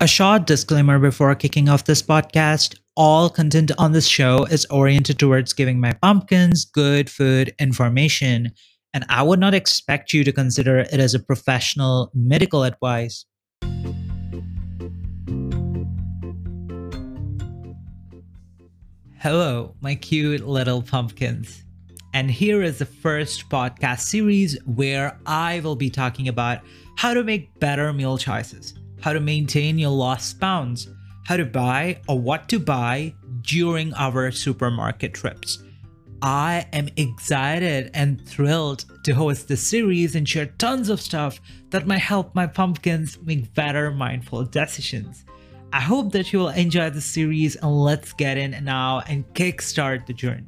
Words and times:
A 0.00 0.06
short 0.06 0.46
disclaimer 0.46 1.00
before 1.00 1.34
kicking 1.34 1.68
off 1.68 1.82
this 1.82 2.02
podcast 2.02 2.78
all 2.96 3.28
content 3.28 3.72
on 3.78 3.90
this 3.90 4.06
show 4.06 4.44
is 4.44 4.64
oriented 4.66 5.18
towards 5.18 5.52
giving 5.52 5.80
my 5.80 5.92
pumpkins 5.92 6.64
good 6.64 7.10
food 7.10 7.52
information, 7.58 8.52
and 8.94 9.04
I 9.08 9.24
would 9.24 9.40
not 9.40 9.54
expect 9.54 10.12
you 10.12 10.22
to 10.22 10.30
consider 10.30 10.78
it 10.78 10.92
as 10.92 11.14
a 11.14 11.18
professional 11.18 12.12
medical 12.14 12.62
advice. 12.62 13.26
Hello, 19.16 19.74
my 19.80 19.96
cute 19.96 20.46
little 20.46 20.80
pumpkins. 20.80 21.64
And 22.14 22.30
here 22.30 22.62
is 22.62 22.78
the 22.78 22.86
first 22.86 23.48
podcast 23.48 24.02
series 24.02 24.56
where 24.64 25.18
I 25.26 25.58
will 25.58 25.74
be 25.74 25.90
talking 25.90 26.28
about 26.28 26.60
how 26.96 27.14
to 27.14 27.24
make 27.24 27.58
better 27.58 27.92
meal 27.92 28.16
choices 28.16 28.74
how 29.00 29.12
to 29.12 29.20
maintain 29.20 29.78
your 29.78 29.90
lost 29.90 30.40
pounds, 30.40 30.88
how 31.24 31.36
to 31.36 31.44
buy 31.44 32.00
or 32.08 32.18
what 32.18 32.48
to 32.48 32.58
buy 32.58 33.14
during 33.42 33.94
our 33.94 34.30
supermarket 34.30 35.14
trips. 35.14 35.62
I 36.20 36.66
am 36.72 36.88
excited 36.96 37.90
and 37.94 38.26
thrilled 38.26 38.84
to 39.04 39.14
host 39.14 39.46
this 39.46 39.66
series 39.66 40.16
and 40.16 40.28
share 40.28 40.46
tons 40.46 40.88
of 40.88 41.00
stuff 41.00 41.40
that 41.70 41.86
might 41.86 41.98
help 41.98 42.34
my 42.34 42.46
pumpkins 42.46 43.18
make 43.22 43.54
better 43.54 43.90
mindful 43.92 44.44
decisions. 44.44 45.24
I 45.72 45.80
hope 45.80 46.12
that 46.12 46.32
you 46.32 46.40
will 46.40 46.48
enjoy 46.48 46.90
the 46.90 47.00
series 47.00 47.54
and 47.56 47.70
let's 47.70 48.12
get 48.14 48.38
in 48.38 48.56
now 48.64 49.02
and 49.06 49.26
kickstart 49.34 50.06
the 50.06 50.14
journey. 50.14 50.46